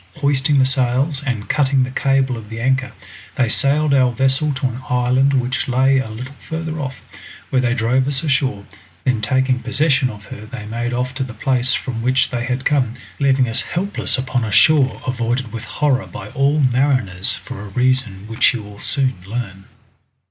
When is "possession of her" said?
9.59-10.47